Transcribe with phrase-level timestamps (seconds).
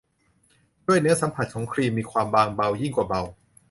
[0.87, 3.21] ด้วยเนื้อสัมผัสของครีมมีความบางเบายิ่งกว่าเบา